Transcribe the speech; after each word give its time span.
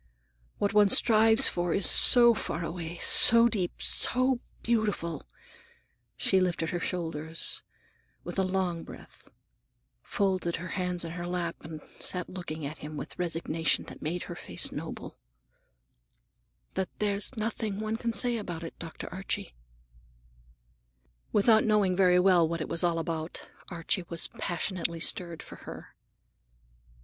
What 0.57 0.73
one 0.73 0.89
strives 0.89 1.47
for 1.47 1.75
is 1.75 1.87
so 1.87 2.33
far 2.33 2.63
away, 2.65 2.97
so 2.97 3.47
deep, 3.47 3.79
so 3.83 4.39
beautiful"—she 4.63 6.41
lifted 6.41 6.71
her 6.71 6.79
shoulders 6.79 7.61
with 8.23 8.39
a 8.39 8.43
long 8.43 8.83
breath, 8.83 9.29
folded 10.01 10.55
her 10.55 10.69
hands 10.69 11.05
in 11.05 11.11
her 11.11 11.27
lap 11.27 11.55
and 11.61 11.81
sat 11.99 12.27
looking 12.31 12.65
at 12.65 12.79
him 12.79 12.97
with 12.97 13.13
a 13.13 13.17
resignation 13.19 13.85
that 13.89 14.01
made 14.01 14.23
her 14.23 14.33
face 14.33 14.71
noble,—"that 14.71 16.89
there's 16.97 17.37
nothing 17.37 17.79
one 17.79 17.95
can 17.97 18.11
say 18.11 18.37
about 18.37 18.63
it, 18.63 18.73
Dr. 18.79 19.07
Archie." 19.13 19.53
Without 21.31 21.63
knowing 21.63 21.95
very 21.95 22.17
well 22.19 22.49
what 22.49 22.59
it 22.59 22.67
was 22.69 22.83
all 22.83 22.97
about, 22.97 23.47
Archie 23.69 24.05
was 24.09 24.29
passionately 24.39 24.99
stirred 24.99 25.43
for 25.43 25.57
her. 25.57 25.93